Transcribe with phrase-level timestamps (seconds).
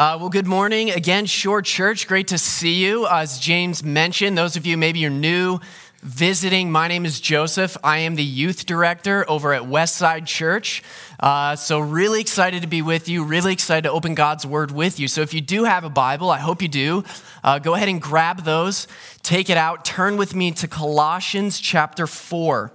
[0.00, 2.08] Uh, well, good morning again, Shore Church.
[2.08, 3.06] Great to see you.
[3.06, 5.60] As James mentioned, those of you maybe you're new
[6.02, 7.76] visiting, my name is Joseph.
[7.84, 10.82] I am the youth director over at Westside Church.
[11.20, 14.98] Uh, so, really excited to be with you, really excited to open God's Word with
[14.98, 15.06] you.
[15.06, 17.04] So, if you do have a Bible, I hope you do,
[17.44, 18.88] uh, go ahead and grab those,
[19.22, 22.72] take it out, turn with me to Colossians chapter 4.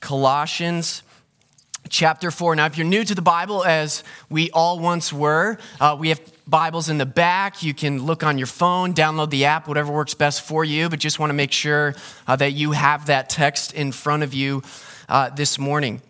[0.00, 1.04] Colossians
[1.88, 2.56] chapter 4.
[2.56, 6.20] Now, if you're new to the Bible, as we all once were, uh, we have
[6.46, 7.62] Bibles in the back.
[7.62, 10.98] You can look on your phone, download the app, whatever works best for you, but
[10.98, 11.94] just want to make sure
[12.26, 14.62] uh, that you have that text in front of you
[15.08, 16.00] uh, this morning.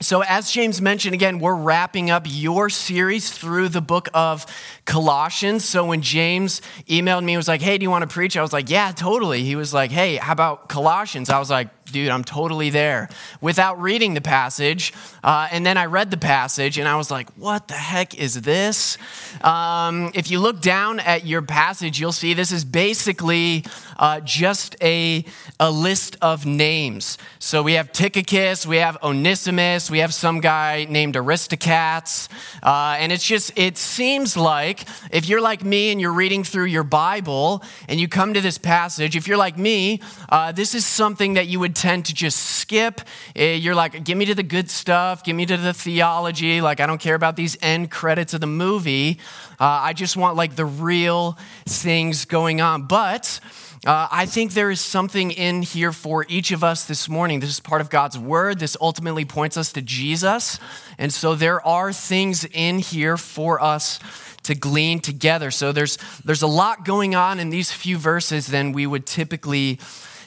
[0.00, 4.44] So, as James mentioned, again, we're wrapping up your series through the book of
[4.84, 5.64] Colossians.
[5.64, 8.36] So, when James emailed me, was like, Hey, do you want to preach?
[8.36, 9.42] I was like, Yeah, totally.
[9.42, 11.30] He was like, Hey, how about Colossians?
[11.30, 13.08] I was like, Dude, I'm totally there
[13.40, 14.92] without reading the passage.
[15.22, 18.42] Uh, and then I read the passage and I was like, What the heck is
[18.42, 18.98] this?
[19.42, 23.64] Um, if you look down at your passage, you'll see this is basically
[23.98, 25.24] uh, just a,
[25.58, 27.16] a list of names.
[27.38, 32.28] So, we have Tychicus, we have Onesimus, we have some guy named Aristocats.
[32.62, 34.73] Uh, and it's just, it seems like
[35.10, 38.58] if you're like me and you're reading through your Bible and you come to this
[38.58, 42.38] passage, if you're like me, uh, this is something that you would tend to just
[42.38, 43.00] skip.
[43.36, 46.60] Eh, you're like, give me to the good stuff, give me to the theology.
[46.60, 49.18] Like, I don't care about these end credits of the movie.
[49.60, 52.86] Uh, I just want like the real things going on.
[52.86, 53.40] But,
[53.86, 57.40] uh, I think there is something in here for each of us this morning.
[57.40, 58.58] This is part of God's word.
[58.58, 60.58] This ultimately points us to Jesus.
[60.96, 63.98] And so there are things in here for us
[64.44, 65.50] to glean together.
[65.50, 69.78] So there's, there's a lot going on in these few verses than we would typically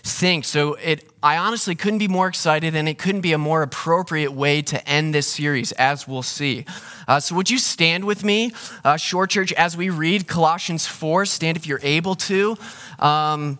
[0.03, 0.45] think.
[0.45, 4.31] So it, I honestly couldn't be more excited, and it couldn't be a more appropriate
[4.31, 6.65] way to end this series, as we'll see.
[7.07, 8.51] Uh, so would you stand with me,
[8.83, 11.25] uh, Shore Church, as we read Colossians 4?
[11.25, 12.57] Stand if you're able to.
[12.99, 13.59] Um,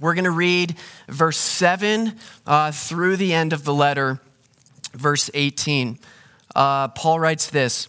[0.00, 0.76] we're going to read
[1.08, 4.20] verse 7 uh, through the end of the letter,
[4.92, 5.98] verse 18.
[6.54, 7.88] Uh, Paul writes this.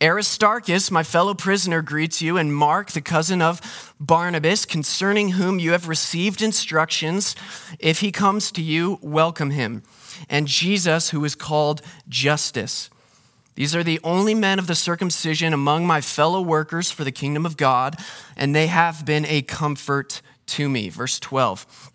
[0.00, 5.72] Aristarchus, my fellow prisoner, greets you, and Mark, the cousin of Barnabas, concerning whom you
[5.72, 7.34] have received instructions.
[7.78, 9.82] If he comes to you, welcome him.
[10.28, 12.90] And Jesus, who is called Justus.
[13.54, 17.44] These are the only men of the circumcision among my fellow workers for the kingdom
[17.44, 17.96] of God,
[18.36, 20.88] and they have been a comfort to me.
[20.88, 21.87] Verse 12.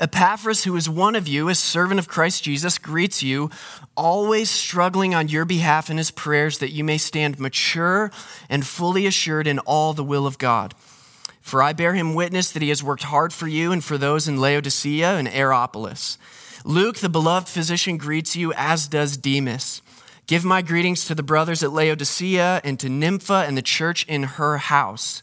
[0.00, 3.50] Epaphras, who is one of you, a servant of Christ Jesus, greets you,
[3.96, 8.10] always struggling on your behalf in his prayers that you may stand mature
[8.48, 10.74] and fully assured in all the will of God.
[11.40, 14.26] For I bear him witness that he has worked hard for you and for those
[14.26, 16.18] in Laodicea and Hierapolis.
[16.64, 19.82] Luke, the beloved physician, greets you, as does Demas.
[20.26, 24.22] Give my greetings to the brothers at Laodicea and to Nympha and the church in
[24.22, 25.22] her house.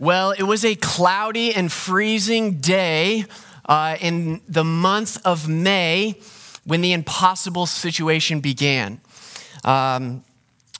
[0.00, 3.24] Well, it was a cloudy and freezing day
[3.68, 6.20] uh, in the month of May
[6.64, 9.00] when the impossible situation began.
[9.64, 10.22] Um,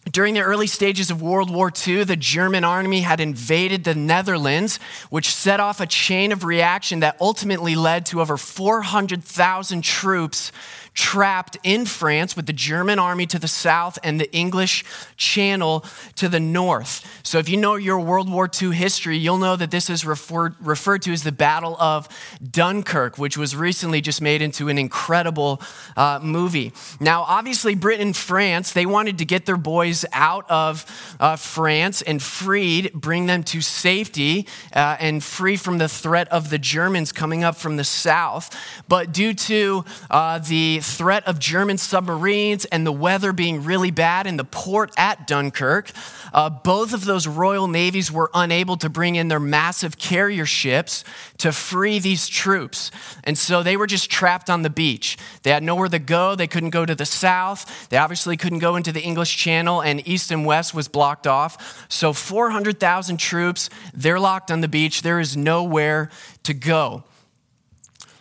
[0.09, 4.79] during the early stages of World War II, the German army had invaded the Netherlands,
[5.11, 10.53] which set off a chain of reaction that ultimately led to over 400,000 troops
[10.99, 14.85] trapped in France with the German army to the south and the English
[15.17, 15.85] Channel
[16.17, 17.21] to the north.
[17.23, 20.57] So, if you know your World War II history, you'll know that this is referred,
[20.61, 22.09] referred to as the Battle of
[22.43, 25.63] Dunkirk, which was recently just made into an incredible
[25.97, 26.73] uh, movie.
[26.99, 30.85] Now, obviously, Britain and France, they wanted to get their boys out of
[31.21, 36.51] uh, France and freed, bring them to safety uh, and free from the threat of
[36.51, 38.55] the Germans coming up from the south.
[38.89, 44.27] But due to uh, the threat of German submarines and the weather being really bad
[44.27, 45.91] in the port at Dunkirk,
[46.33, 51.05] uh, both of those Royal Navies were unable to bring in their massive carrier ships
[51.39, 52.91] to free these troops.
[53.25, 55.17] And so they were just trapped on the beach.
[55.43, 56.35] They had nowhere to go.
[56.35, 57.89] They couldn't go to the south.
[57.89, 61.87] They obviously couldn't go into the English Channel, and east and west was blocked off.
[61.89, 65.03] So 400,000 troops, they're locked on the beach.
[65.03, 66.11] There is nowhere
[66.45, 67.05] to go.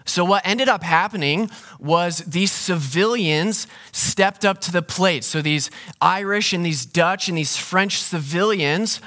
[0.07, 1.49] So, what ended up happening
[1.79, 5.23] was these civilians stepped up to the plate.
[5.23, 5.69] So, these
[6.01, 9.01] Irish and these Dutch and these French civilians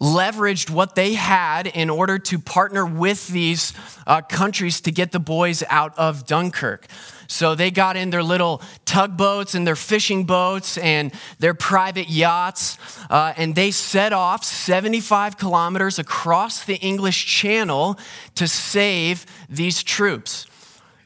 [0.00, 3.72] leveraged what they had in order to partner with these
[4.06, 6.86] uh, countries to get the boys out of Dunkirk.
[7.28, 12.78] So they got in their little tugboats and their fishing boats and their private yachts,
[13.10, 17.98] uh, and they set off 75 kilometers across the English Channel
[18.36, 20.46] to save these troops.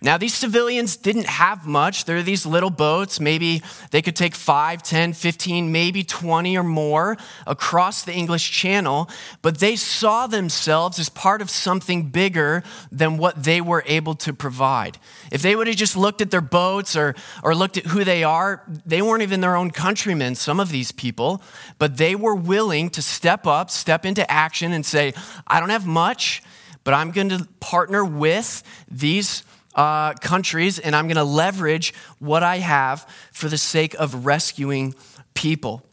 [0.02, 2.06] Now, these civilians didn't have much.
[2.06, 3.20] There are these little boats.
[3.20, 9.10] Maybe they could take 5, 10, 15, maybe 20 or more across the English Channel,
[9.42, 14.32] but they saw themselves as part of something bigger than what they were able to
[14.32, 14.96] provide.
[15.30, 18.24] If they would have just looked at their boats or, or looked at who they
[18.24, 21.42] are, they weren't even their own countrymen, some of these people,
[21.78, 25.12] but they were willing to step up, step into action, and say,
[25.46, 26.42] I don't have much,
[26.84, 29.42] but I'm going to partner with these
[29.74, 34.94] uh, countries, and I'm going to leverage what I have for the sake of rescuing
[35.34, 35.84] people.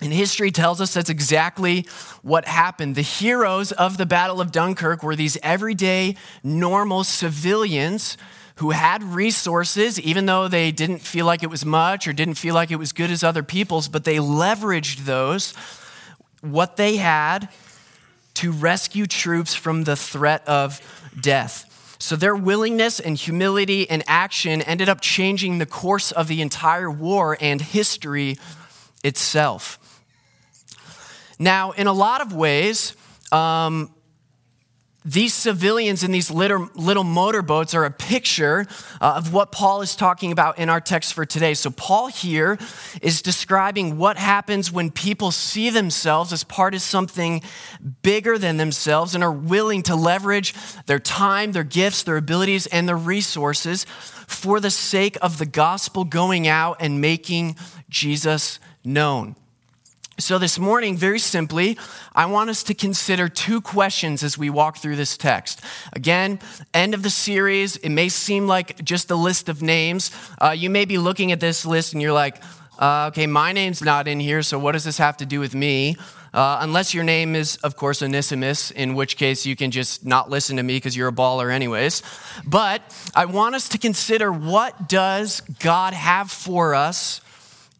[0.00, 1.86] And history tells us that's exactly
[2.22, 2.96] what happened.
[2.96, 8.16] The heroes of the Battle of Dunkirk were these everyday, normal civilians
[8.56, 12.54] who had resources, even though they didn't feel like it was much or didn't feel
[12.54, 15.54] like it was good as other people's, but they leveraged those,
[16.40, 17.48] what they had,
[18.34, 20.80] to rescue troops from the threat of
[21.20, 21.71] death.
[22.02, 26.90] So their willingness and humility and action ended up changing the course of the entire
[26.90, 28.38] war and history
[29.04, 29.78] itself.
[31.38, 32.96] Now, in a lot of ways,
[33.30, 33.91] um,
[35.04, 38.66] these civilians in these little, little motorboats are a picture
[39.00, 41.54] uh, of what Paul is talking about in our text for today.
[41.54, 42.56] So, Paul here
[43.00, 47.42] is describing what happens when people see themselves as part of something
[48.02, 50.54] bigger than themselves and are willing to leverage
[50.86, 53.84] their time, their gifts, their abilities, and their resources
[54.28, 57.56] for the sake of the gospel going out and making
[57.88, 59.34] Jesus known.
[60.22, 61.76] So, this morning, very simply,
[62.14, 65.60] I want us to consider two questions as we walk through this text.
[65.94, 66.38] Again,
[66.72, 70.12] end of the series, it may seem like just a list of names.
[70.40, 72.40] Uh, you may be looking at this list and you're like,
[72.78, 75.56] uh, okay, my name's not in here, so what does this have to do with
[75.56, 75.96] me?
[76.32, 80.30] Uh, unless your name is, of course, Onesimus, in which case you can just not
[80.30, 82.00] listen to me because you're a baller, anyways.
[82.46, 82.80] But
[83.12, 87.20] I want us to consider what does God have for us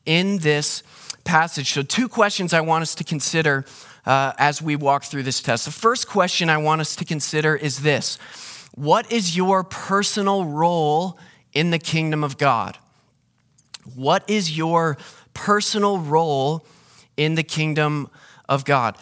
[0.04, 0.82] in this
[1.24, 1.72] passage.
[1.72, 3.64] So, two questions I want us to consider
[4.04, 5.64] uh, as we walk through this test.
[5.64, 8.16] The first question I want us to consider is this
[8.74, 11.18] What is your personal role
[11.52, 12.78] in the kingdom of God?
[13.94, 14.96] What is your
[15.34, 16.64] personal role
[17.16, 18.08] in the kingdom
[18.48, 18.96] of God?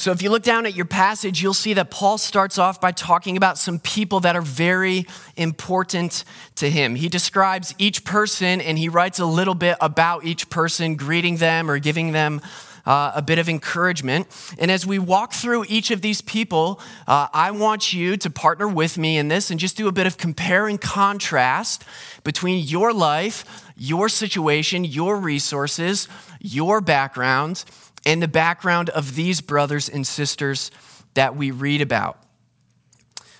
[0.00, 2.90] So, if you look down at your passage, you'll see that Paul starts off by
[2.90, 5.04] talking about some people that are very
[5.36, 6.24] important
[6.54, 6.94] to him.
[6.94, 11.70] He describes each person and he writes a little bit about each person, greeting them
[11.70, 12.40] or giving them
[12.86, 14.26] uh, a bit of encouragement.
[14.58, 18.68] And as we walk through each of these people, uh, I want you to partner
[18.68, 21.84] with me in this and just do a bit of compare and contrast
[22.24, 23.44] between your life,
[23.76, 26.08] your situation, your resources,
[26.40, 27.64] your background
[28.06, 30.70] and the background of these brothers and sisters
[31.14, 32.18] that we read about.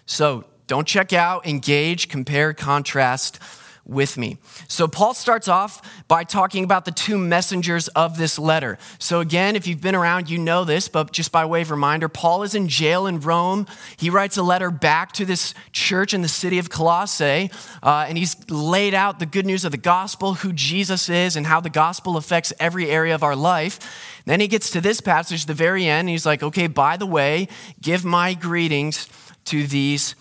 [0.07, 3.39] So don't check out, engage, compare, contrast
[3.85, 4.39] with me.
[4.69, 8.79] So, Paul starts off by talking about the two messengers of this letter.
[8.99, 12.09] So, again, if you've been around, you know this, but just by way of reminder,
[12.09, 13.67] Paul is in jail in Rome.
[13.97, 17.51] He writes a letter back to this church in the city of Colossae,
[17.83, 21.47] uh, and he's laid out the good news of the gospel, who Jesus is, and
[21.47, 23.79] how the gospel affects every area of our life.
[24.27, 27.49] Then he gets to this passage, the very end, he's like, okay, by the way,
[27.81, 29.09] give my greetings
[29.47, 30.15] to these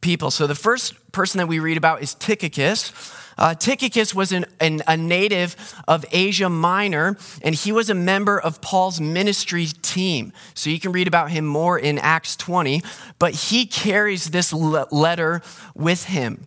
[0.00, 0.30] people.
[0.30, 2.92] So the first person that we read about is Tychicus.
[3.36, 5.56] Uh, Tychicus was an, an, a native
[5.88, 10.32] of Asia Minor, and he was a member of Paul's ministry team.
[10.54, 12.82] So you can read about him more in Acts 20,
[13.18, 15.42] but he carries this le- letter
[15.74, 16.46] with him.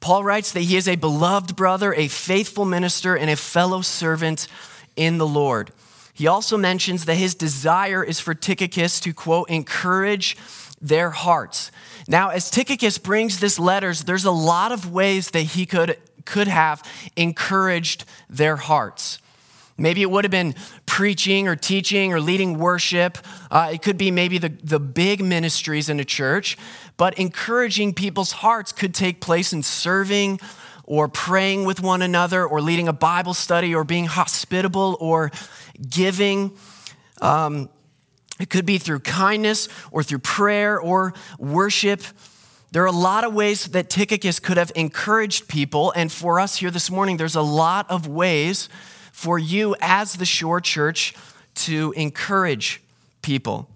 [0.00, 4.48] Paul writes that he is a beloved brother, a faithful minister, and a fellow servant
[4.96, 5.70] in the Lord.
[6.12, 10.36] He also mentions that his desire is for Tychicus to, quote, encourage
[10.80, 11.70] their hearts.
[12.12, 16.46] Now, as Tychicus brings this letters, there's a lot of ways that he could could
[16.46, 16.82] have
[17.16, 19.18] encouraged their hearts.
[19.78, 20.54] Maybe it would have been
[20.84, 23.16] preaching or teaching or leading worship.
[23.50, 26.58] Uh, it could be maybe the, the big ministries in a church,
[26.98, 30.38] but encouraging people's hearts could take place in serving
[30.84, 35.32] or praying with one another or leading a Bible study or being hospitable or
[35.88, 36.52] giving.
[37.22, 37.70] Um,
[38.42, 42.02] it could be through kindness or through prayer or worship.
[42.72, 45.92] There are a lot of ways that Tychicus could have encouraged people.
[45.94, 48.68] And for us here this morning, there's a lot of ways
[49.12, 51.14] for you as the Shore Church
[51.54, 52.82] to encourage
[53.22, 53.68] people.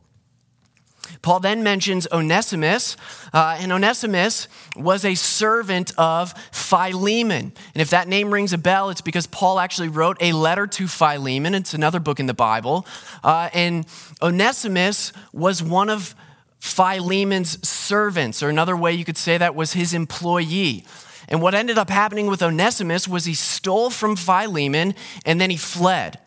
[1.23, 2.97] Paul then mentions Onesimus,
[3.33, 7.53] uh, and Onesimus was a servant of Philemon.
[7.75, 10.89] And if that name rings a bell, it's because Paul actually wrote a letter to
[10.89, 11.55] Philemon.
[11.55, 12.87] It's another book in the Bible.
[13.25, 13.87] Uh, and
[14.23, 16.15] Onesimus was one of
[16.59, 20.85] Philemon's servants, or another way you could say that was his employee.
[21.29, 24.95] And what ended up happening with Onesimus was he stole from Philemon
[25.25, 26.19] and then he fled.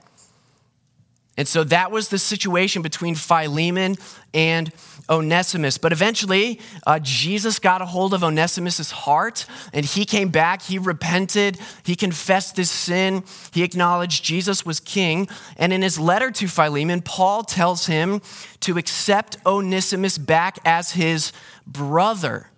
[1.39, 3.95] And so that was the situation between Philemon
[4.33, 4.73] and
[5.09, 5.77] Onesimus.
[5.77, 10.63] But eventually, uh, Jesus got a hold of Onesimus' heart and he came back.
[10.63, 11.57] He repented.
[11.83, 13.23] He confessed his sin.
[13.53, 15.29] He acknowledged Jesus was king.
[15.55, 18.21] And in his letter to Philemon, Paul tells him
[18.59, 21.31] to accept Onesimus back as his
[21.65, 22.49] brother.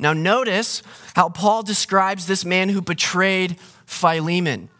[0.00, 0.82] Now, notice
[1.14, 4.70] how Paul describes this man who betrayed Philemon.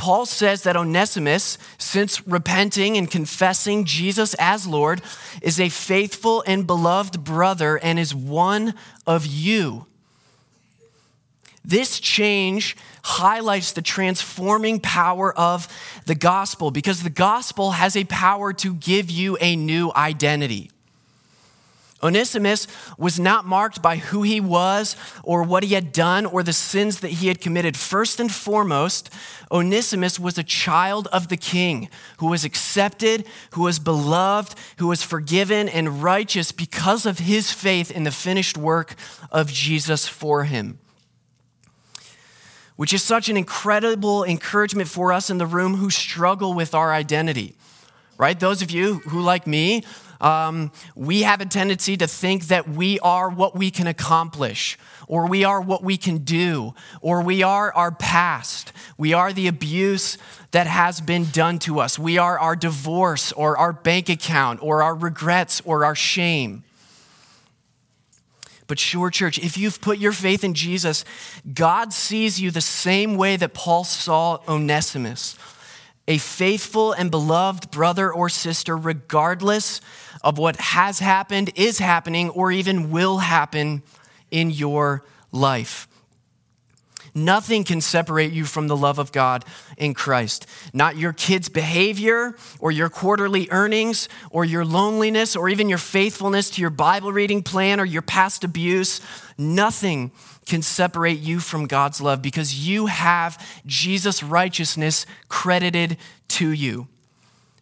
[0.00, 5.02] Paul says that Onesimus, since repenting and confessing Jesus as Lord,
[5.42, 8.72] is a faithful and beloved brother and is one
[9.06, 9.84] of you.
[11.62, 15.68] This change highlights the transforming power of
[16.06, 20.70] the gospel because the gospel has a power to give you a new identity.
[22.02, 22.66] Onesimus
[22.96, 27.00] was not marked by who he was or what he had done or the sins
[27.00, 27.76] that he had committed.
[27.76, 29.10] First and foremost,
[29.52, 35.02] Onesimus was a child of the king who was accepted, who was beloved, who was
[35.02, 38.94] forgiven and righteous because of his faith in the finished work
[39.30, 40.78] of Jesus for him.
[42.76, 46.94] Which is such an incredible encouragement for us in the room who struggle with our
[46.94, 47.54] identity,
[48.16, 48.40] right?
[48.40, 49.84] Those of you who, like me,
[50.20, 55.26] um, we have a tendency to think that we are what we can accomplish, or
[55.26, 58.72] we are what we can do, or we are our past.
[58.98, 60.18] We are the abuse
[60.50, 61.98] that has been done to us.
[61.98, 66.64] We are our divorce, or our bank account, or our regrets, or our shame.
[68.66, 71.04] But, Shore, Church, if you've put your faith in Jesus,
[71.52, 75.36] God sees you the same way that Paul saw Onesimus
[76.10, 79.80] a faithful and beloved brother or sister, regardless
[80.22, 83.80] of what has happened, is happening, or even will happen
[84.32, 85.86] in your life.
[87.14, 89.44] Nothing can separate you from the love of God
[89.76, 90.46] in Christ.
[90.72, 96.50] Not your kids' behavior or your quarterly earnings or your loneliness or even your faithfulness
[96.50, 99.00] to your Bible reading plan or your past abuse.
[99.38, 100.10] Nothing
[100.46, 105.96] can separate you from God's love because you have Jesus' righteousness credited
[106.28, 106.88] to you.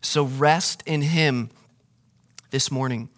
[0.01, 1.51] So rest in Him
[2.51, 3.09] this morning.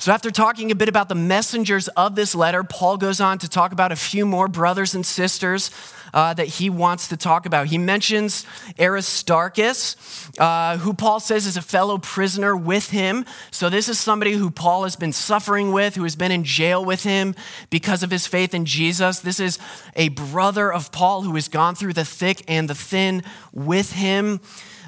[0.00, 3.48] So, after talking a bit about the messengers of this letter, Paul goes on to
[3.48, 5.72] talk about a few more brothers and sisters
[6.14, 7.66] uh, that he wants to talk about.
[7.66, 8.46] He mentions
[8.78, 9.96] Aristarchus,
[10.38, 13.24] uh, who Paul says is a fellow prisoner with him.
[13.50, 16.84] So, this is somebody who Paul has been suffering with, who has been in jail
[16.84, 17.34] with him
[17.68, 19.18] because of his faith in Jesus.
[19.18, 19.58] This is
[19.96, 24.38] a brother of Paul who has gone through the thick and the thin with him.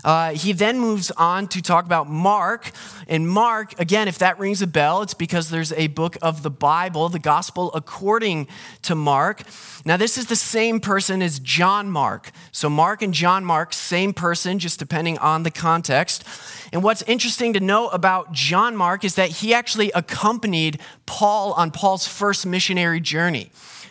[0.05, 2.71] Uh, he then moves on to talk about Mark.
[3.09, 6.51] And Mark, again, if that rings a bell, it's because there's a book of the
[6.51, 8.49] Bible, the gospel according
[8.83, 9.43] to Mark.
[9.85, 12.31] Now, this is the same person as John Mark.
[12.53, 16.25] So, Mark and John Mark, same person, just depending on the context.
[16.73, 21.71] And what's interesting to know about John Mark is that he actually accompanied Paul on
[21.71, 23.51] Paul's first missionary journey.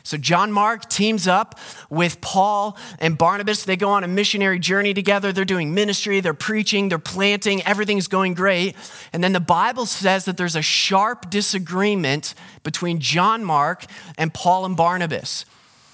[0.10, 3.64] So John Mark teams up with Paul and Barnabas.
[3.64, 5.32] They go on a missionary journey together.
[5.32, 8.76] They're doing ministry, they're preaching, they're planting, everything's going great.
[9.14, 13.86] And then the Bible says that there's a sharp disagreement between John Mark
[14.18, 15.46] and Paul and Barnabas.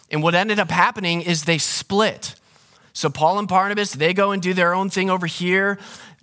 [0.10, 2.36] And what ended up happening is they split.
[2.93, 5.77] So Paul and Barnabas, they go and do their own thing over here.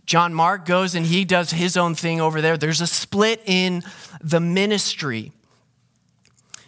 [0.06, 2.56] John Mark goes and he does his own thing over there.
[2.56, 3.82] There's a split in
[4.22, 5.32] the ministry.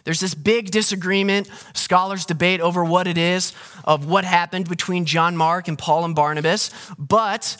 [0.05, 1.49] There's this big disagreement.
[1.73, 6.15] Scholars debate over what it is of what happened between John Mark and Paul and
[6.15, 6.71] Barnabas.
[6.97, 7.57] But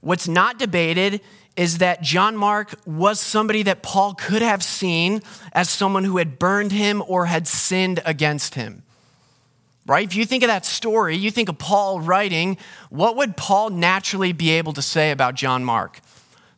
[0.00, 1.20] what's not debated
[1.56, 6.38] is that John Mark was somebody that Paul could have seen as someone who had
[6.38, 8.84] burned him or had sinned against him.
[9.84, 10.06] right?
[10.06, 12.58] If you think of that story, you think of Paul writing,
[12.90, 16.00] what would Paul naturally be able to say about John Mark?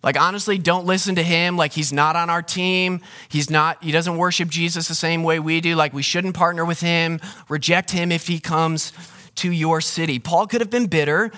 [0.02, 1.57] Like, honestly, don't listen to him.
[1.57, 3.00] Like, he's not on our team.
[3.28, 5.75] He's not, he doesn't worship Jesus the same way we do.
[5.75, 7.21] Like, we shouldn't partner with him.
[7.49, 8.92] Reject him if he comes
[9.37, 10.19] to your city.
[10.19, 11.30] Paul could have been bitter.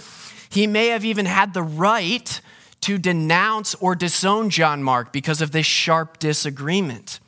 [0.48, 2.40] He may have even had the right
[2.82, 7.20] to denounce or disown John Mark because of this sharp disagreement.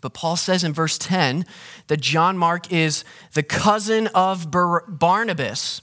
[0.00, 1.44] But Paul says in verse 10
[1.88, 5.80] that John Mark is the cousin of Bar- Barnabas.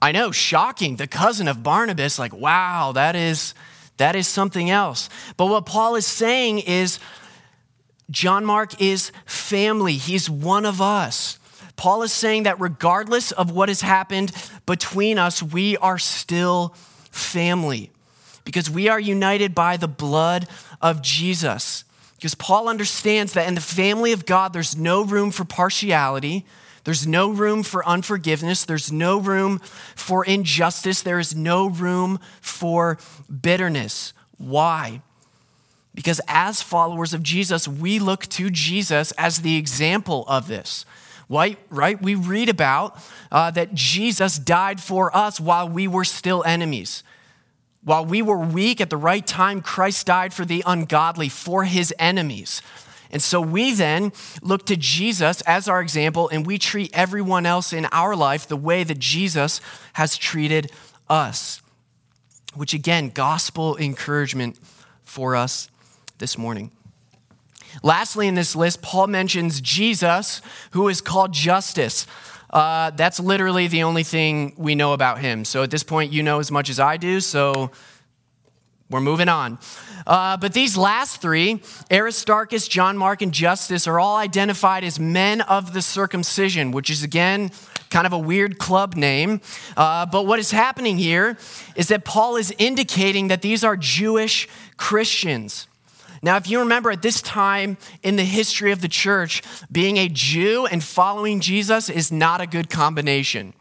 [0.00, 2.18] I know, shocking, the cousin of Barnabas.
[2.18, 3.54] Like, wow, that is,
[3.96, 5.08] that is something else.
[5.36, 7.00] But what Paul is saying is
[8.10, 11.38] John Mark is family, he's one of us.
[11.76, 14.32] Paul is saying that regardless of what has happened
[14.66, 16.74] between us, we are still
[17.10, 17.90] family
[18.44, 20.48] because we are united by the blood
[20.80, 21.84] of Jesus.
[22.16, 26.44] Because Paul understands that in the family of God, there's no room for partiality,
[26.88, 29.58] there's no room for unforgiveness, there's no room
[29.94, 32.96] for injustice, there is no room for
[33.42, 34.14] bitterness.
[34.38, 35.02] Why?
[35.94, 40.86] Because as followers of Jesus, we look to Jesus as the example of this.
[41.28, 41.58] Right?
[41.68, 42.00] right?
[42.00, 42.96] We read about
[43.30, 47.02] uh, that Jesus died for us while we were still enemies.
[47.84, 51.92] While we were weak at the right time, Christ died for the ungodly, for his
[51.98, 52.62] enemies.
[53.10, 54.12] And so we then
[54.42, 58.56] look to Jesus as our example, and we treat everyone else in our life the
[58.56, 59.60] way that Jesus
[59.94, 60.70] has treated
[61.08, 61.62] us.
[62.54, 64.58] Which, again, gospel encouragement
[65.04, 65.68] for us
[66.18, 66.70] this morning.
[67.82, 72.06] Lastly, in this list, Paul mentions Jesus, who is called Justus.
[72.50, 75.44] Uh, that's literally the only thing we know about him.
[75.44, 77.70] So at this point, you know as much as I do, so
[78.90, 79.58] we're moving on.
[80.06, 85.42] Uh, but these last three, Aristarchus, John Mark, and Justus, are all identified as men
[85.42, 87.50] of the circumcision, which is again
[87.90, 89.40] kind of a weird club name.
[89.76, 91.36] Uh, but what is happening here
[91.76, 95.66] is that Paul is indicating that these are Jewish Christians.
[96.22, 100.08] Now, if you remember at this time in the history of the church, being a
[100.08, 103.54] Jew and following Jesus is not a good combination.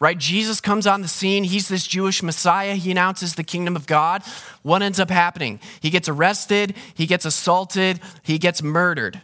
[0.00, 0.16] Right?
[0.16, 1.44] Jesus comes on the scene.
[1.44, 2.74] He's this Jewish Messiah.
[2.74, 4.22] He announces the kingdom of God.
[4.62, 5.60] What ends up happening?
[5.80, 9.20] He gets arrested, he gets assaulted, he gets murdered.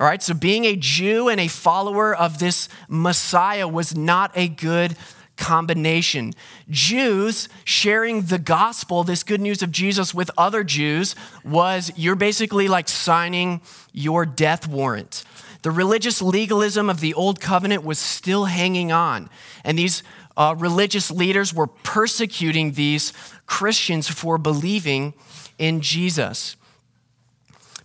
[0.00, 4.48] All right, so being a Jew and a follower of this Messiah was not a
[4.48, 4.96] good
[5.36, 6.34] combination.
[6.68, 12.68] Jews sharing the gospel, this good news of Jesus with other Jews, was you're basically
[12.68, 13.60] like signing
[13.92, 15.24] your death warrant.
[15.68, 19.28] The religious legalism of the old covenant was still hanging on,
[19.62, 20.02] and these
[20.34, 23.12] uh, religious leaders were persecuting these
[23.44, 25.12] Christians for believing
[25.58, 26.56] in Jesus.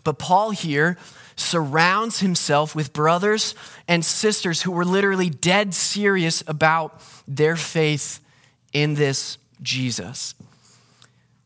[0.06, 0.98] But Paul here
[1.36, 3.54] surrounds himself with brothers
[3.86, 8.22] and sisters who were literally dead serious about their faith
[8.72, 10.36] in this Jesus.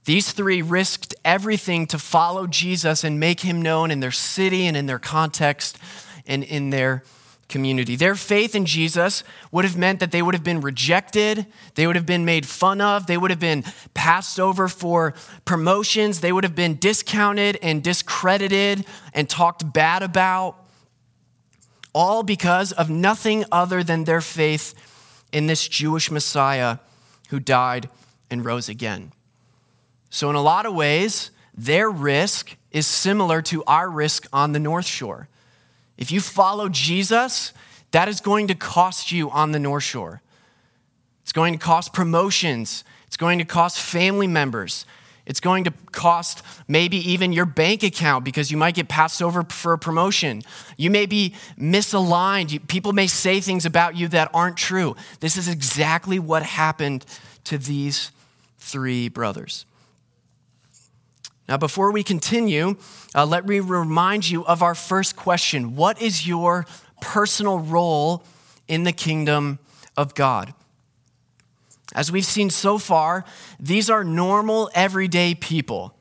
[0.06, 4.78] These three risked everything to follow Jesus and make him known in their city and
[4.78, 5.80] in their context
[6.28, 7.04] and in their
[7.48, 7.96] community.
[7.96, 11.96] Their faith in Jesus would have meant that they would have been rejected, they would
[11.96, 13.64] have been made fun of, they would have been
[13.94, 15.14] passed over for
[15.46, 20.58] promotions, they would have been discounted and discredited and talked bad about,
[21.94, 24.74] all because of nothing other than their faith
[25.32, 26.80] in this Jewish Messiah
[27.30, 27.90] who died
[28.30, 29.14] and rose again.
[30.10, 34.60] So, in a lot of ways, their risk is similar to our risk on the
[34.60, 35.28] North Shore.
[35.98, 37.54] If you follow Jesus,
[37.92, 40.22] that is going to cost you on the North Shore.
[41.24, 44.86] It's going to cost promotions, it's going to cost family members.
[45.28, 49.44] It's going to cost maybe even your bank account because you might get passed over
[49.44, 50.42] for a promotion.
[50.78, 52.66] You may be misaligned.
[52.70, 54.96] People may say things about you that aren't true.
[55.20, 57.06] This is exactly what happened
[57.44, 58.12] to these
[58.58, 59.66] three brothers.
[61.48, 62.76] Now, before we continue,
[63.16, 66.66] uh, let me remind you of our first question What is your
[67.02, 68.24] personal role
[68.68, 69.60] in the kingdom
[69.96, 70.54] of God?
[71.96, 73.24] As we've seen so far,
[73.60, 75.97] these are normal, everyday people.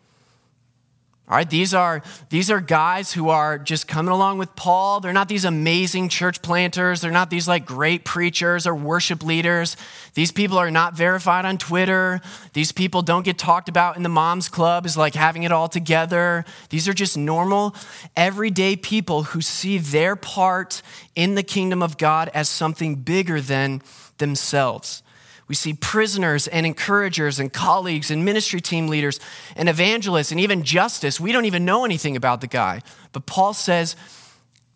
[1.28, 5.00] All right, these are, these are guys who are just coming along with Paul.
[5.00, 7.00] They're not these amazing church planters.
[7.00, 9.76] They're not these like great preachers or worship leaders.
[10.14, 12.20] These people are not verified on Twitter.
[12.52, 15.68] These people don't get talked about in the mom's club as like having it all
[15.68, 16.44] together.
[16.70, 17.74] These are just normal,
[18.16, 20.80] everyday people who see their part
[21.16, 23.82] in the kingdom of God as something bigger than
[24.18, 25.02] themselves.
[25.48, 29.20] We see prisoners and encouragers and colleagues and ministry team leaders
[29.54, 31.20] and evangelists and even Justus.
[31.20, 32.82] We don't even know anything about the guy.
[33.12, 33.94] But Paul says,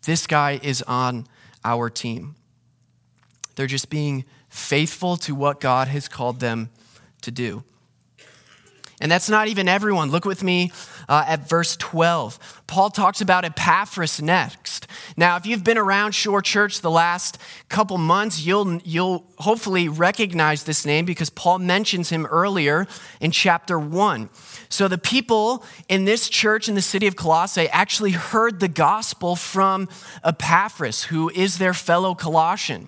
[0.03, 1.27] this guy is on
[1.65, 2.35] our team.
[3.55, 6.69] They're just being faithful to what God has called them
[7.21, 7.63] to do.
[9.01, 10.11] And that's not even everyone.
[10.11, 10.71] Look with me
[11.11, 12.63] uh, at verse 12.
[12.67, 14.87] Paul talks about Epaphras next.
[15.17, 20.63] Now, if you've been around Shore Church the last couple months, you'll, you'll hopefully recognize
[20.63, 22.87] this name because Paul mentions him earlier
[23.19, 24.29] in chapter 1.
[24.69, 29.35] So, the people in this church in the city of Colossae actually heard the gospel
[29.35, 29.89] from
[30.23, 32.87] Epaphras, who is their fellow Colossian.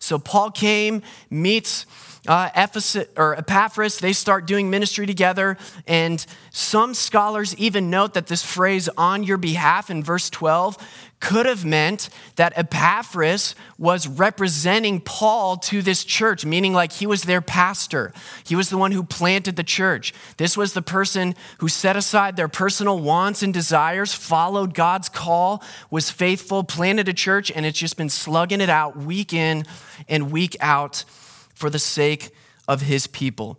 [0.00, 1.86] So, Paul came, meets
[2.28, 5.56] uh, Ephesus or Epaphras, they start doing ministry together.
[5.86, 10.76] And some scholars even note that this phrase on your behalf in verse 12
[11.20, 17.22] could have meant that Epaphras was representing Paul to this church, meaning like he was
[17.22, 18.12] their pastor.
[18.44, 20.14] He was the one who planted the church.
[20.38, 25.62] This was the person who set aside their personal wants and desires, followed God's call,
[25.90, 29.66] was faithful, planted a church, and it's just been slugging it out week in
[30.08, 31.04] and week out
[31.60, 32.30] for the sake
[32.66, 33.58] of his people.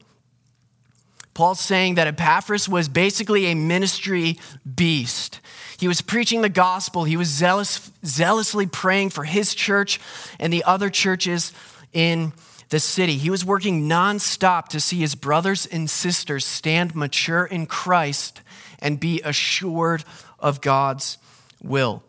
[1.35, 4.37] Paul's saying that Epaphras was basically a ministry
[4.75, 5.39] beast.
[5.77, 9.99] He was preaching the gospel, he was zealous, zealously praying for his church
[10.39, 11.53] and the other churches
[11.93, 12.33] in
[12.69, 13.17] the city.
[13.17, 18.41] He was working nonstop to see his brothers and sisters stand mature in Christ
[18.79, 20.03] and be assured
[20.39, 21.17] of God's
[21.61, 22.01] will.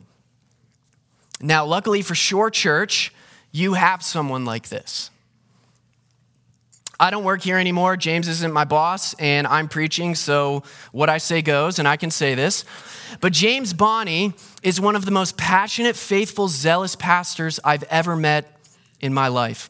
[1.41, 3.13] Now, luckily for Shore Church,
[3.51, 5.11] you have someone like this.
[7.03, 7.97] I don't work here anymore.
[7.97, 10.63] James isn't my boss, and I'm preaching, so
[10.93, 12.65] what I say goes, and I can say this.
[13.21, 18.57] But James Bonney is one of the most passionate, faithful, zealous pastors I've ever met
[19.01, 19.69] in my life.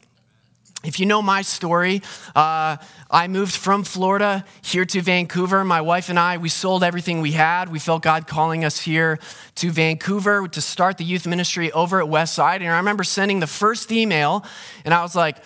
[0.84, 2.02] If you know my story,
[2.36, 2.76] uh,
[3.10, 5.64] I moved from Florida here to Vancouver.
[5.64, 7.70] My wife and I, we sold everything we had.
[7.70, 9.18] We felt God calling us here
[9.54, 12.56] to Vancouver to start the youth ministry over at Westside.
[12.56, 14.44] And I remember sending the first email,
[14.84, 15.38] and I was like,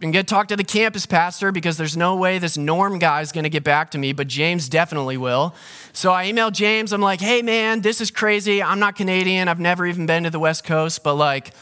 [0.00, 3.32] and get talk to the campus pastor because there's no way this norm guy is
[3.32, 5.54] going to get back to me, but James definitely will.
[5.92, 6.92] So I emailed James.
[6.92, 8.62] I'm like, hey, man, this is crazy.
[8.62, 9.48] I'm not Canadian.
[9.48, 11.52] I've never even been to the West Coast, but like,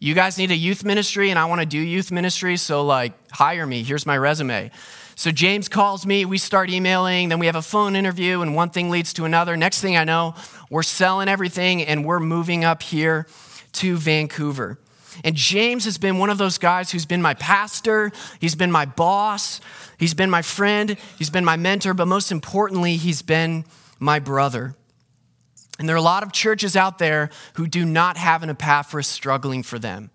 [0.00, 2.56] you guys need a youth ministry and I want to do youth ministry.
[2.56, 3.82] So, like, hire me.
[3.82, 4.70] Here's my resume.
[5.16, 8.70] So James calls me, we start emailing, then we have a phone interview, and one
[8.70, 9.56] thing leads to another.
[9.56, 10.36] Next thing I know,
[10.70, 13.26] we're selling everything and we're moving up here
[13.72, 14.78] to Vancouver.
[15.24, 18.84] And James has been one of those guys who's been my pastor, he's been my
[18.84, 19.60] boss,
[19.98, 23.64] he's been my friend, he's been my mentor, but most importantly, he's been
[23.98, 24.74] my brother.
[25.78, 29.06] And there are a lot of churches out there who do not have an Epaphras
[29.06, 30.10] struggling for them.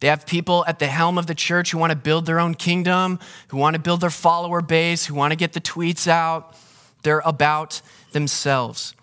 [0.00, 2.54] They have people at the helm of the church who want to build their own
[2.54, 6.56] kingdom, who want to build their follower base, who want to get the tweets out.
[7.02, 7.80] They're about
[8.12, 8.94] themselves.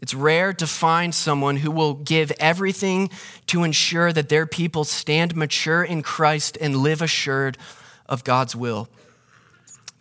[0.00, 3.10] It's rare to find someone who will give everything
[3.46, 7.58] to ensure that their people stand mature in Christ and live assured
[8.06, 8.88] of God's will.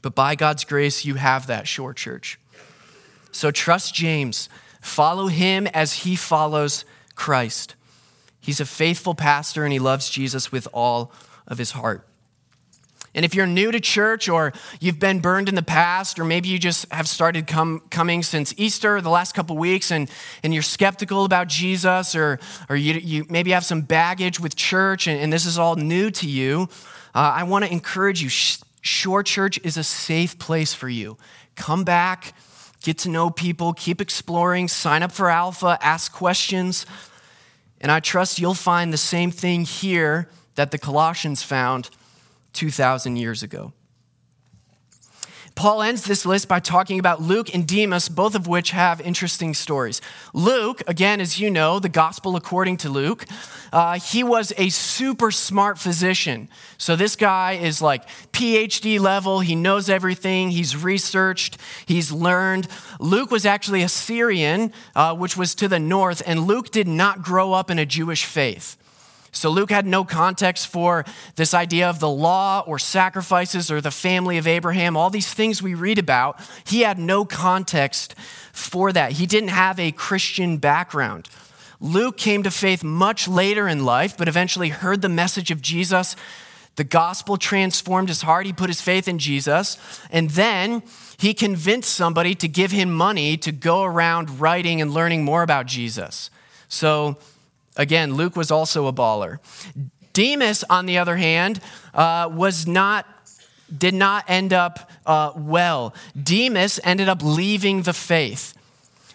[0.02, 2.40] But by God's grace, you have that, Shore Church.
[3.32, 4.48] So trust James.
[4.82, 6.86] Follow him as he follows
[7.16, 7.76] Christ.
[8.40, 11.12] He's a faithful pastor and he loves Jesus with all
[11.46, 12.09] of his heart.
[13.16, 16.50] And if you're new to church or you've been burned in the past, or maybe
[16.50, 20.10] you just have started come, coming since Easter, the last couple weeks, and,
[20.44, 25.08] and you're skeptical about Jesus, or, or you, you maybe have some baggage with church
[25.08, 26.70] and, and this is all new to you,
[27.16, 28.30] uh, I want to encourage you.
[28.82, 31.18] Shore Church is a safe place for you.
[31.56, 32.34] Come back,
[32.82, 36.86] get to know people, keep exploring, sign up for Alpha, ask questions.
[37.82, 41.90] And I trust you'll find the same thing here that the Colossians found
[42.54, 43.74] 2,000 years ago.
[45.60, 49.54] Paul ends this list by talking about Luke and Demas, both of which have interesting
[49.54, 50.00] stories.
[50.34, 53.26] Luke, again, as you know, the gospel according to Luke,
[53.74, 56.48] uh, he was a super smart physician.
[56.78, 59.42] So this guy is like PhD level.
[59.42, 60.52] He knows everything.
[60.52, 61.58] He's researched.
[61.86, 62.70] He's learned.
[63.02, 67.22] Luke was actually a Syrian, uh, which was to the north, and Luke did not
[67.22, 68.78] grow up in a Jewish faith.
[69.32, 73.92] So Luke had no context for this idea of the law or sacrifices or the
[73.92, 76.40] family of Abraham, all these things we read about.
[76.66, 78.16] He had no context
[78.52, 79.14] for that.
[79.14, 81.30] He didn't have a Christian background.
[81.80, 86.16] Luke came to faith much later in life, but eventually heard the message of Jesus.
[86.76, 88.46] The gospel transformed his heart.
[88.46, 89.78] He put his faith in Jesus.
[90.12, 90.84] And then
[91.18, 95.66] he convinced somebody to give him money to go around writing and learning more about
[95.66, 96.30] Jesus.
[96.68, 97.18] So
[97.80, 99.40] Again, Luke was also a baller.
[100.12, 101.62] Demas, on the other hand,
[101.94, 103.06] uh, was not
[103.76, 105.94] did not end up uh, well.
[106.22, 108.54] Demas ended up leaving the faith.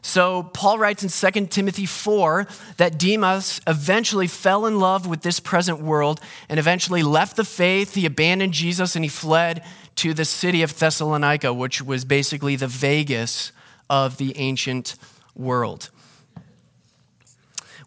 [0.01, 2.47] So, Paul writes in 2 Timothy 4
[2.77, 7.95] that Demas eventually fell in love with this present world and eventually left the faith.
[7.95, 9.65] He abandoned Jesus and he fled
[9.97, 13.51] to the city of Thessalonica, which was basically the Vegas
[13.91, 14.95] of the ancient
[15.35, 15.91] world.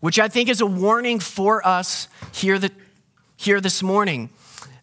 [0.07, 2.71] Which I think is a warning for us here, that,
[3.35, 4.29] here this morning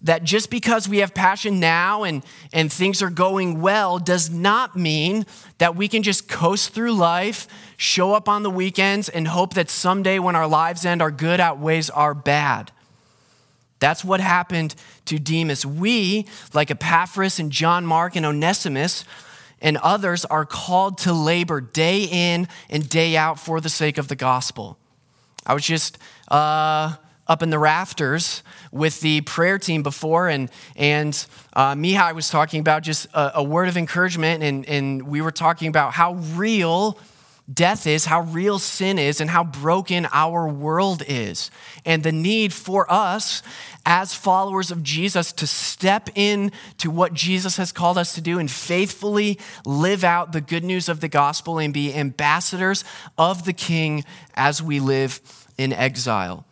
[0.03, 4.77] that just because we have passion now and, and things are going well does not
[4.77, 5.25] mean
[5.57, 9.71] that we can just coast through life, show up on the weekends, and hope that
[9.71, 12.71] someday when our lives end, our good outweighs our bad.
[13.79, 14.75] That's what happened
[15.07, 15.65] to Demas.
[15.65, 19.07] We, like Epaphras and John Mark and Onesimus,
[19.63, 24.09] and others are called to labor day in and day out for the sake of
[24.09, 24.77] the gospel.
[25.47, 26.95] I was just uh,
[27.27, 32.61] up in the rafters with the prayer team before, and, and uh, Mihai was talking
[32.61, 36.99] about just a, a word of encouragement, and, and we were talking about how real
[37.53, 41.51] death is, how real sin is, and how broken our world is,
[41.85, 43.43] and the need for us
[43.85, 48.39] as followers of Jesus to step in to what Jesus has called us to do
[48.39, 52.83] and faithfully live out the good news of the gospel and be ambassadors
[53.19, 54.05] of the King
[54.35, 55.21] as we live
[55.59, 56.47] in exile.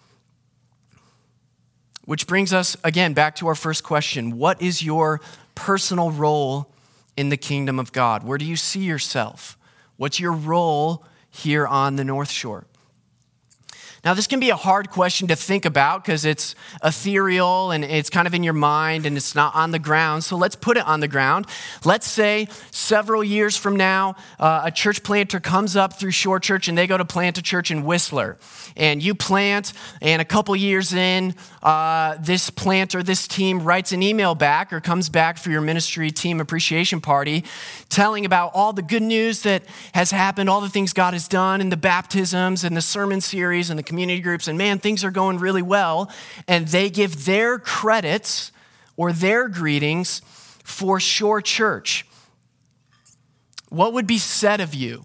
[2.05, 5.21] Which brings us again back to our first question What is your
[5.55, 6.69] personal role
[7.17, 8.25] in the kingdom of God?
[8.25, 9.57] Where do you see yourself?
[9.97, 12.67] What's your role here on the North Shore?
[14.05, 18.11] Now, this can be a hard question to think about because it's ethereal and it's
[18.11, 20.25] kind of in your mind and it's not on the ground.
[20.25, 21.47] So let's put it on the ground.
[21.85, 26.67] Let's say several years from now, uh, a church planter comes up through Shore Church
[26.67, 28.39] and they go to plant a church in Whistler.
[28.77, 34.03] And you plant, and a couple years in, uh, this planter, this team writes an
[34.03, 37.45] email back or comes back for your ministry team appreciation party
[37.89, 39.63] telling about all the good news that
[39.95, 43.71] has happened, all the things God has done, and the baptisms and the sermon series
[43.71, 46.11] and the community groups, and man, things are going really well.
[46.49, 48.51] And they give their credits
[48.97, 50.23] or their greetings
[50.65, 52.07] for Shore Church.
[53.69, 55.05] What would be said of you?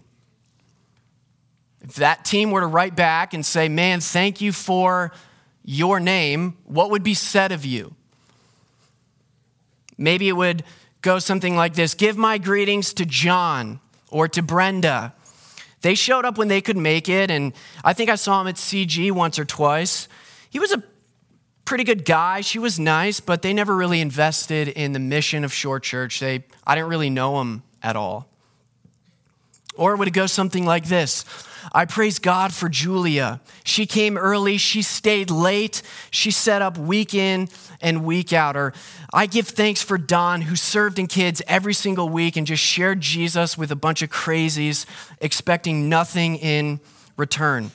[1.82, 5.12] If that team were to write back and say, Man, thank you for
[5.62, 7.94] your name, what would be said of you?
[9.98, 10.64] Maybe it would
[11.02, 15.12] go something like this Give my greetings to John or to Brenda
[15.80, 17.52] they showed up when they could make it, and
[17.84, 20.08] I think I saw him at CG once or twice.
[20.50, 20.82] He was a
[21.64, 22.40] pretty good guy.
[22.40, 26.20] She was nice, but they never really invested in the mission of Shore Church.
[26.20, 28.26] They, I didn't really know him at all.
[29.76, 31.24] Or would it go something like this?
[31.72, 33.40] I praise God for Julia.
[33.64, 37.48] She came early, she stayed late, she set up week in
[37.80, 38.56] and week out.
[38.56, 38.72] Or
[39.12, 43.00] I give thanks for Don, who served in kids every single week and just shared
[43.00, 44.86] Jesus with a bunch of crazies,
[45.20, 46.80] expecting nothing in
[47.16, 47.70] return.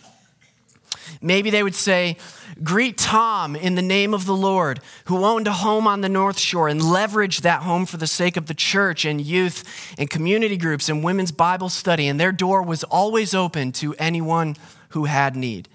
[1.22, 2.18] Maybe they would say,
[2.64, 6.38] Greet Tom in the name of the Lord, who owned a home on the North
[6.38, 9.64] Shore and leveraged that home for the sake of the church and youth
[9.98, 12.08] and community groups and women's Bible study.
[12.08, 14.56] And their door was always open to anyone
[14.90, 15.68] who had need.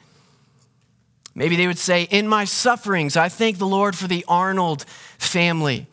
[1.34, 4.84] Maybe they would say, In my sufferings, I thank the Lord for the Arnold
[5.18, 5.86] family.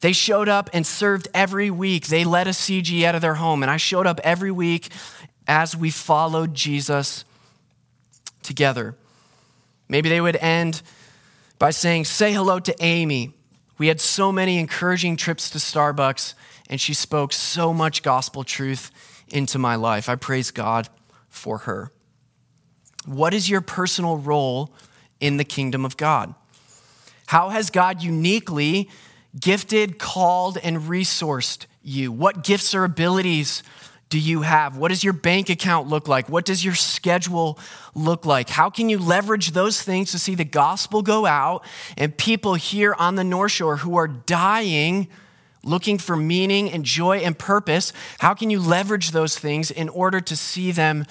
[0.00, 2.06] They showed up and served every week.
[2.06, 4.90] They led a CG out of their home, and I showed up every week
[5.46, 7.24] as we followed Jesus
[8.48, 8.96] together.
[9.88, 10.82] Maybe they would end
[11.58, 13.34] by saying, Say hello to Amy.
[13.76, 16.34] We had so many encouraging trips to Starbucks,
[16.68, 18.90] and she spoke so much gospel truth
[19.28, 20.08] into my life.
[20.08, 20.88] I praise God
[21.28, 21.92] for her.
[23.04, 24.74] What is your personal role
[25.20, 26.34] in the kingdom of God?
[27.26, 28.88] How has God uniquely
[29.38, 32.10] gifted, called, and resourced you?
[32.10, 33.62] What gifts or abilities
[34.08, 34.76] do you have?
[34.76, 36.28] What does your bank account look like?
[36.28, 37.58] What does your schedule
[37.94, 38.48] look like?
[38.48, 41.64] How can you leverage those things to see the gospel go out
[41.96, 45.08] and people here on the North Shore who are dying,
[45.62, 47.92] looking for meaning and joy and purpose?
[48.18, 51.04] How can you leverage those things in order to see them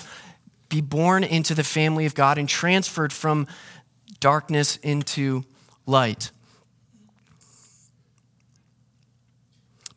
[0.69, 3.47] be born into the family of God and transferred from
[4.19, 5.45] darkness into
[5.85, 6.31] light?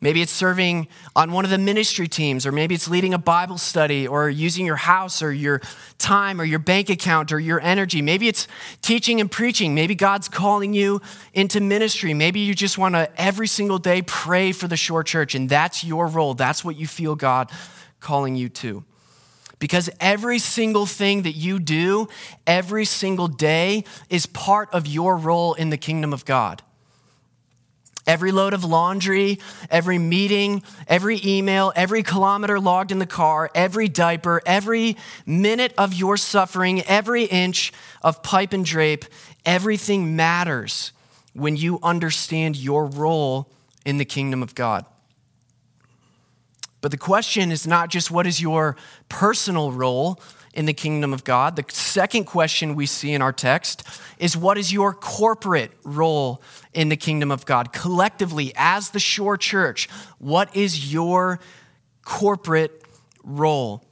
[0.03, 3.59] Maybe it's serving on one of the ministry teams, or maybe it's leading a Bible
[3.59, 5.61] study, or using your house, or your
[5.99, 8.01] time, or your bank account, or your energy.
[8.01, 8.47] Maybe it's
[8.81, 9.75] teaching and preaching.
[9.75, 11.01] Maybe God's calling you
[11.35, 12.15] into ministry.
[12.15, 15.83] Maybe you just want to every single day pray for the shore church, and that's
[15.83, 16.33] your role.
[16.33, 17.51] That's what you feel God
[17.99, 18.83] calling you to.
[19.59, 22.07] Because every single thing that you do
[22.47, 26.63] every single day is part of your role in the kingdom of God.
[28.07, 33.87] Every load of laundry, every meeting, every email, every kilometer logged in the car, every
[33.87, 39.05] diaper, every minute of your suffering, every inch of pipe and drape,
[39.45, 40.91] everything matters
[41.33, 43.51] when you understand your role
[43.85, 44.85] in the kingdom of God.
[46.81, 48.75] But the question is not just what is your
[49.07, 50.19] personal role
[50.53, 51.55] in the kingdom of God.
[51.55, 53.87] The second question we see in our text
[54.19, 56.41] is what is your corporate role
[56.73, 57.71] in the kingdom of God?
[57.71, 59.87] Collectively, as the Shore Church,
[60.19, 61.39] what is your
[62.03, 62.83] corporate
[63.23, 63.83] role?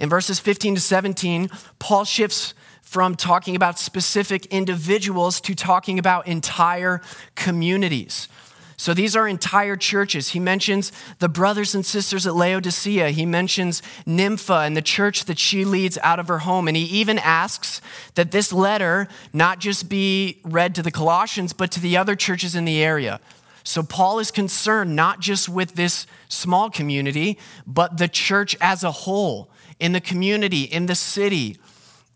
[0.00, 6.26] In verses 15 to 17, Paul shifts from talking about specific individuals to talking about
[6.26, 7.00] entire
[7.34, 8.28] communities.
[8.76, 10.30] So these are entire churches.
[10.30, 13.10] He mentions the brothers and sisters at Laodicea.
[13.10, 16.66] He mentions Nympha and the church that she leads out of her home.
[16.66, 17.80] And he even asks
[18.14, 22.54] that this letter not just be read to the Colossians, but to the other churches
[22.54, 23.20] in the area.
[23.62, 28.90] So Paul is concerned not just with this small community, but the church as a
[28.90, 31.56] whole, in the community, in the city,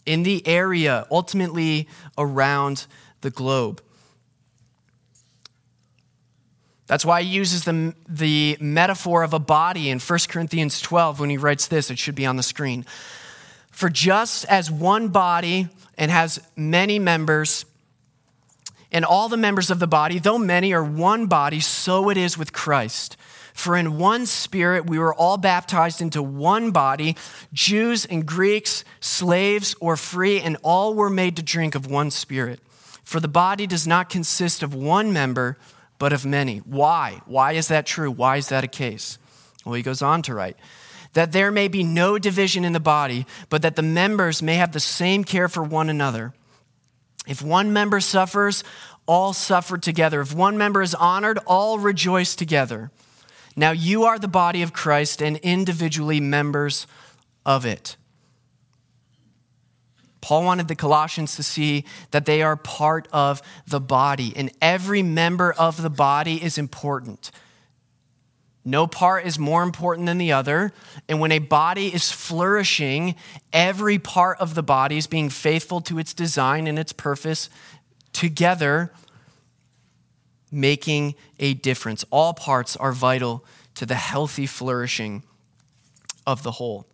[0.04, 2.86] in the area, ultimately around
[3.22, 3.82] the globe.
[6.88, 11.30] That's why he uses the, the metaphor of a body in 1 Corinthians 12 when
[11.30, 11.90] he writes this.
[11.90, 12.86] It should be on the screen.
[13.70, 17.66] For just as one body and has many members,
[18.90, 22.38] and all the members of the body, though many are one body, so it is
[22.38, 23.18] with Christ.
[23.52, 27.16] For in one spirit we were all baptized into one body,
[27.52, 32.60] Jews and Greeks, slaves or free, and all were made to drink of one spirit.
[33.04, 35.58] For the body does not consist of one member
[35.98, 36.58] but of many.
[36.58, 37.20] Why?
[37.26, 38.10] Why is that true?
[38.10, 39.18] Why is that a case?
[39.64, 40.56] Well, he goes on to write
[41.14, 44.72] that there may be no division in the body, but that the members may have
[44.72, 46.32] the same care for one another.
[47.26, 48.62] If one member suffers,
[49.06, 50.20] all suffer together.
[50.20, 52.90] If one member is honored, all rejoice together.
[53.56, 56.86] Now you are the body of Christ and individually members
[57.44, 57.96] of it.
[60.20, 65.02] Paul wanted the Colossians to see that they are part of the body, and every
[65.02, 67.30] member of the body is important.
[68.64, 70.74] No part is more important than the other.
[71.08, 73.14] And when a body is flourishing,
[73.50, 77.48] every part of the body is being faithful to its design and its purpose
[78.12, 78.92] together,
[80.50, 82.04] making a difference.
[82.10, 83.42] All parts are vital
[83.76, 85.22] to the healthy flourishing
[86.26, 86.86] of the whole.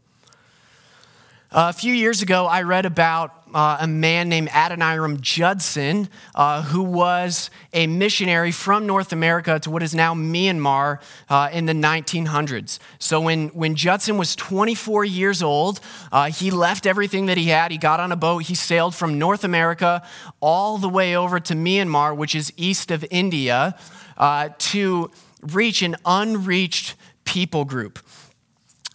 [1.57, 6.83] A few years ago, I read about uh, a man named Adoniram Judson, uh, who
[6.83, 12.81] was a missionary from North America to what is now Myanmar uh, in the 1900s.
[12.99, 15.79] So when, when Judson was 24 years old,
[16.11, 17.71] uh, he left everything that he had.
[17.71, 18.39] He got on a boat.
[18.43, 20.03] He sailed from North America
[20.41, 23.79] all the way over to Myanmar, which is east of India,
[24.19, 25.09] uh, to
[25.41, 28.01] reach an unreached people group.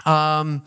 [0.05, 0.63] Um,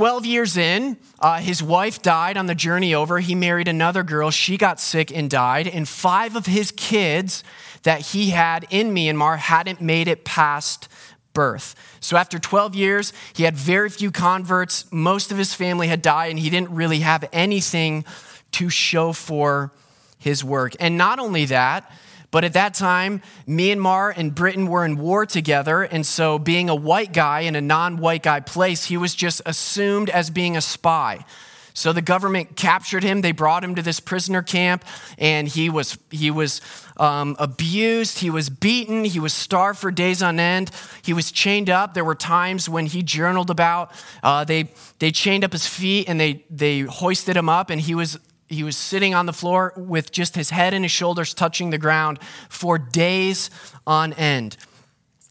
[0.00, 3.18] 12 years in, uh, his wife died on the journey over.
[3.18, 4.30] He married another girl.
[4.30, 5.68] She got sick and died.
[5.68, 7.44] And five of his kids
[7.82, 10.88] that he had in Myanmar hadn't made it past
[11.34, 11.74] birth.
[12.00, 14.90] So after 12 years, he had very few converts.
[14.90, 18.06] Most of his family had died, and he didn't really have anything
[18.52, 19.70] to show for
[20.18, 20.72] his work.
[20.80, 21.92] And not only that,
[22.30, 25.82] but at that time, Myanmar and Britain were in war together.
[25.82, 29.42] And so, being a white guy in a non white guy place, he was just
[29.46, 31.24] assumed as being a spy.
[31.72, 33.20] So the government captured him.
[33.20, 34.84] They brought him to this prisoner camp,
[35.18, 36.60] and he was he was
[36.96, 38.18] um, abused.
[38.18, 39.04] He was beaten.
[39.04, 40.70] He was starved for days on end.
[41.02, 41.94] He was chained up.
[41.94, 46.20] There were times when he journaled about uh, they they chained up his feet and
[46.20, 48.18] they they hoisted him up, and he was
[48.50, 51.78] he was sitting on the floor with just his head and his shoulders touching the
[51.78, 53.48] ground for days
[53.86, 54.56] on end.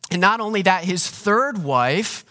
[0.10, 2.24] And not only that, his third wife,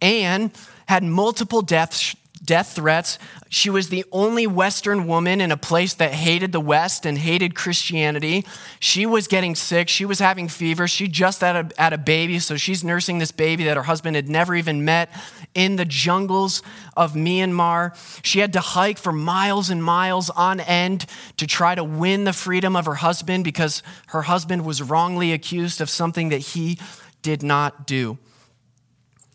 [0.00, 0.52] Anne,
[0.86, 3.18] had multiple deaths death threats.
[3.48, 7.54] She was the only Western woman in a place that hated the West and hated
[7.54, 8.44] Christianity.
[8.80, 9.88] She was getting sick.
[9.88, 10.88] She was having fever.
[10.88, 14.16] She just had a, had a baby, so she's nursing this baby that her husband
[14.16, 15.10] had never even met
[15.54, 16.62] in the jungles
[16.96, 17.96] of Myanmar.
[18.24, 22.32] She had to hike for miles and miles on end to try to win the
[22.32, 26.78] freedom of her husband because her husband was wrongly accused of something that he
[27.22, 28.18] did not do.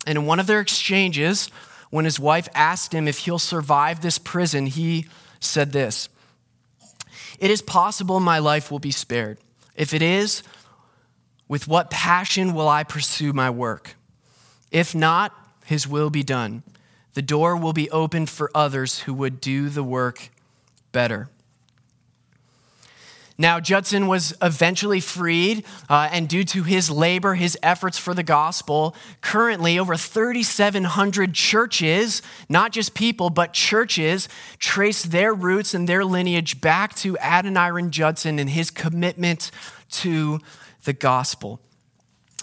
[0.06, 1.50] And in one of their exchanges,
[1.90, 5.06] when his wife asked him if he'll survive this prison, he
[5.40, 6.10] said this
[7.40, 9.40] It is possible my life will be spared.
[9.76, 10.44] If it is,
[11.48, 13.96] with what passion will I pursue my work?
[14.72, 15.34] If not,
[15.66, 16.64] his will be done.
[17.14, 20.30] The door will be opened for others who would do the work
[20.92, 21.30] better.
[23.40, 28.24] Now, Judson was eventually freed, uh, and due to his labor, his efforts for the
[28.24, 34.28] gospel, currently over 3,700 churches, not just people, but churches,
[34.58, 39.52] trace their roots and their lineage back to Adoniram Judson and his commitment
[39.92, 40.40] to
[40.86, 41.60] the gospel.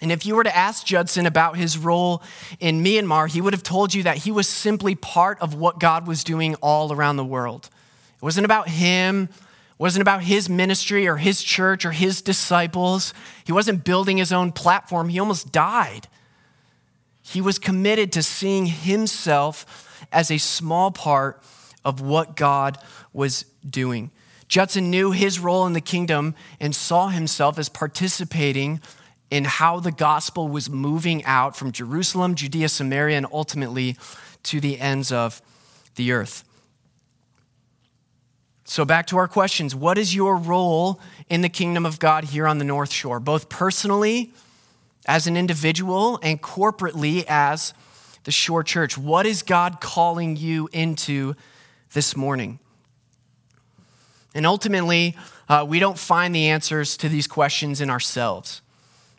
[0.00, 2.22] And if you were to ask Judson about his role
[2.60, 6.06] in Myanmar, he would have told you that he was simply part of what God
[6.06, 7.68] was doing all around the world.
[8.16, 9.28] It wasn't about him
[9.78, 13.12] wasn't about his ministry or his church or his disciples.
[13.44, 15.08] He wasn't building his own platform.
[15.08, 16.08] He almost died.
[17.22, 21.42] He was committed to seeing himself as a small part
[21.84, 22.78] of what God
[23.12, 24.10] was doing.
[24.46, 28.80] Judson knew his role in the kingdom and saw himself as participating
[29.30, 33.96] in how the gospel was moving out from Jerusalem, Judea, Samaria, and ultimately
[34.44, 35.42] to the ends of
[35.96, 36.44] the earth.
[38.66, 39.74] So, back to our questions.
[39.74, 40.98] What is your role
[41.28, 44.32] in the kingdom of God here on the North Shore, both personally,
[45.04, 47.74] as an individual, and corporately as
[48.24, 48.96] the Shore Church?
[48.96, 51.34] What is God calling you into
[51.92, 52.58] this morning?
[54.34, 55.14] And ultimately,
[55.46, 58.62] uh, we don't find the answers to these questions in ourselves.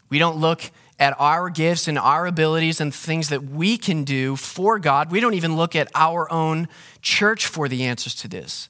[0.10, 4.36] We don't look at our gifts and our abilities and things that we can do
[4.36, 5.12] for God.
[5.12, 6.68] We don't even look at our own
[7.04, 8.70] church for the answers to this.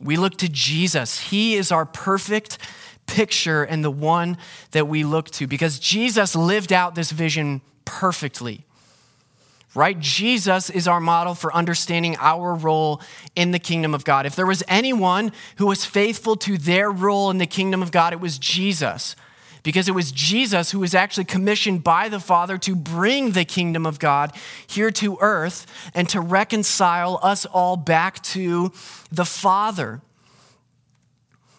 [0.00, 1.20] We look to Jesus.
[1.20, 2.58] He is our perfect
[3.06, 4.36] picture and the one
[4.72, 8.64] that we look to because Jesus lived out this vision perfectly.
[9.74, 9.98] Right?
[10.00, 13.02] Jesus is our model for understanding our role
[13.34, 14.24] in the kingdom of God.
[14.24, 18.14] If there was anyone who was faithful to their role in the kingdom of God,
[18.14, 19.16] it was Jesus
[19.66, 23.84] because it was Jesus who was actually commissioned by the Father to bring the kingdom
[23.84, 24.30] of God
[24.64, 28.70] here to earth and to reconcile us all back to
[29.10, 30.00] the Father.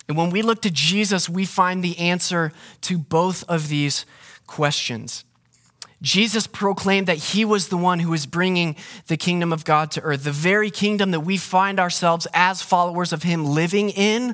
[0.07, 2.53] And when we look to Jesus, we find the answer
[2.83, 4.05] to both of these
[4.45, 5.25] questions.
[6.01, 8.77] Jesus proclaimed that he was the one who was bringing
[9.07, 13.11] the kingdom of God to earth, the very kingdom that we find ourselves as followers
[13.11, 14.33] of him living in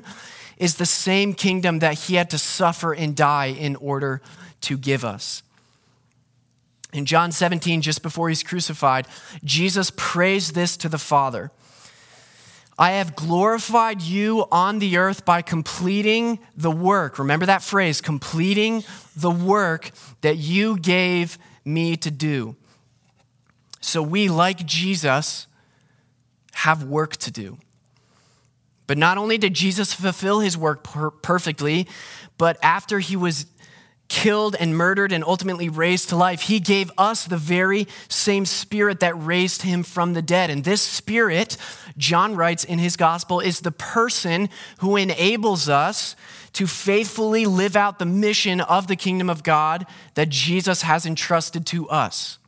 [0.58, 4.20] is the same kingdom that he had to suffer and die in order
[4.62, 5.42] to give us.
[6.92, 9.08] In John 17, just before he's crucified,
[9.42, 11.50] Jesus prays this to the Father
[12.76, 17.18] I have glorified you on the earth by completing the work.
[17.18, 18.82] Remember that phrase, completing
[19.14, 19.92] the work
[20.22, 22.56] that you gave me to do.
[23.80, 25.46] So we, like Jesus,
[26.52, 27.58] have work to do.
[28.86, 31.88] But not only did Jesus fulfill his work per- perfectly,
[32.36, 33.46] but after he was
[34.08, 39.00] killed and murdered and ultimately raised to life, he gave us the very same spirit
[39.00, 40.50] that raised him from the dead.
[40.50, 41.56] And this spirit,
[41.96, 46.14] John writes in his gospel, is the person who enables us
[46.52, 51.66] to faithfully live out the mission of the kingdom of God that Jesus has entrusted
[51.66, 52.38] to us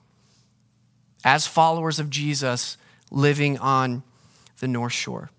[1.24, 2.76] as followers of Jesus
[3.10, 4.04] living on
[4.60, 5.30] the North Shore.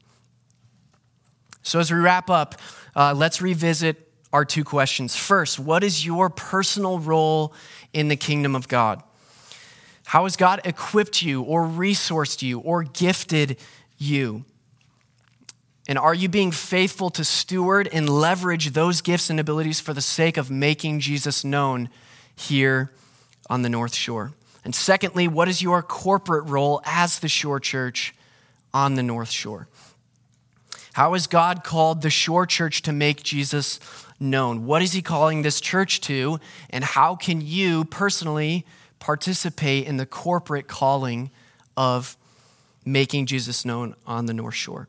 [1.68, 2.55] So, as we wrap up,
[2.95, 5.18] uh, let's revisit our two questions.
[5.18, 7.53] First, what is your personal role
[7.91, 9.03] in the kingdom of God?
[10.05, 13.57] How has God equipped you or resourced you or gifted
[13.97, 14.45] you?
[15.89, 20.01] And are you being faithful to steward and leverage those gifts and abilities for the
[20.01, 21.89] sake of making Jesus known
[22.34, 22.93] here
[23.49, 24.32] on the North Shore?
[24.63, 28.15] And secondly, what is your corporate role as the Shore Church
[28.74, 29.68] on the North Shore?
[30.97, 33.79] How has God called the Shore Church to make Jesus
[34.19, 34.65] known?
[34.65, 36.39] What is He calling this church to?
[36.71, 38.65] And how can you personally
[38.97, 41.29] participate in the corporate calling
[41.77, 42.17] of
[42.83, 44.87] making Jesus known on the North Shore?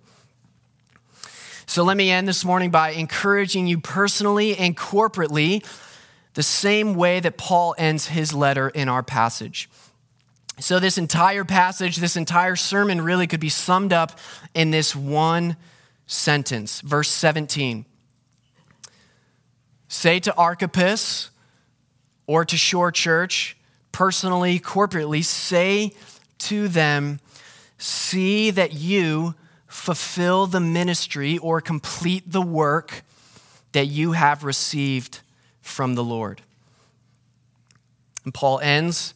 [1.66, 5.62] So let me end this morning by encouraging you personally and corporately
[6.32, 9.68] the same way that Paul ends his letter in our passage.
[10.58, 14.18] So, this entire passage, this entire sermon really could be summed up
[14.54, 15.56] in this one
[16.08, 17.84] sentence, verse 17.
[19.86, 21.30] Say to Archippus
[22.26, 23.56] or to Shore Church,
[23.92, 25.92] personally, corporately, say
[26.38, 27.20] to them,
[27.78, 29.34] see that you
[29.66, 33.02] fulfill the ministry or complete the work
[33.72, 35.20] that you have received
[35.60, 36.42] from the Lord.
[38.24, 39.14] And Paul ends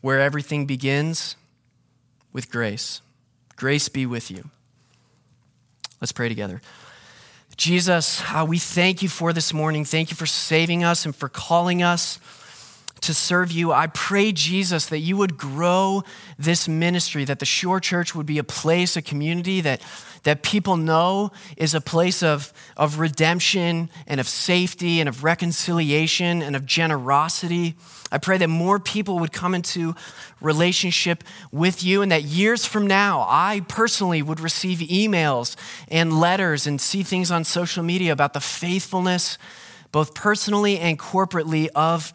[0.00, 1.36] where everything begins
[2.32, 3.00] with grace.
[3.56, 4.50] Grace be with you.
[6.02, 6.60] Let's pray together.
[7.56, 9.84] Jesus, uh, we thank you for this morning.
[9.84, 12.18] Thank you for saving us and for calling us
[13.02, 13.72] to serve you.
[13.72, 16.02] I pray, Jesus, that you would grow
[16.38, 19.82] this ministry, that the Shore Church would be a place, a community that,
[20.22, 26.42] that people know is a place of, of redemption and of safety and of reconciliation
[26.42, 27.74] and of generosity.
[28.12, 29.96] I pray that more people would come into
[30.40, 35.56] relationship with you and that years from now, I personally would receive emails
[35.88, 39.38] and letters and see things on social media about the faithfulness,
[39.90, 42.12] both personally and corporately, of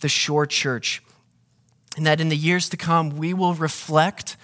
[0.00, 1.02] the Shore Church.
[1.96, 4.36] And that in the years to come, we will reflect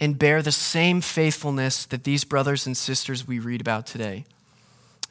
[0.00, 4.24] and bear the same faithfulness that these brothers and sisters we read about today.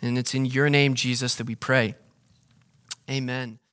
[0.01, 1.95] And it's in your name, Jesus, that we pray.
[3.09, 3.60] Amen.